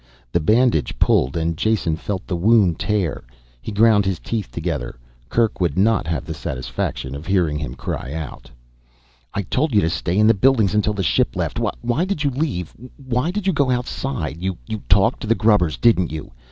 The 0.31 0.39
bandage 0.39 0.97
pulled 0.97 1.37
and 1.37 1.55
Jason 1.55 1.95
felt 1.95 2.25
the 2.25 2.35
wound 2.35 2.79
tear 2.79 3.17
open. 3.17 3.29
He 3.61 3.71
ground 3.71 4.03
his 4.03 4.17
teeth 4.17 4.49
together; 4.49 4.95
Kerk 5.29 5.61
would 5.61 5.77
not 5.77 6.07
have 6.07 6.25
the 6.25 6.33
satisfaction 6.33 7.13
of 7.13 7.27
hearing 7.27 7.59
him 7.59 7.75
cry 7.75 8.11
out. 8.13 8.49
"I 9.31 9.43
told 9.43 9.75
you 9.75 9.81
to 9.81 9.91
stay 9.91 10.17
in 10.17 10.25
the 10.25 10.33
buildings 10.33 10.73
until 10.73 10.93
the 10.95 11.03
ship 11.03 11.35
left. 11.35 11.59
Why 11.59 12.03
did 12.03 12.23
you 12.23 12.31
leave? 12.31 12.73
Why 12.97 13.29
did 13.29 13.45
you 13.45 13.53
go 13.53 13.69
outside? 13.69 14.41
You 14.41 14.57
talked 14.89 15.19
to 15.21 15.27
the 15.27 15.35
grubbers 15.35 15.77
didn't 15.77 16.11
you?" 16.11 16.31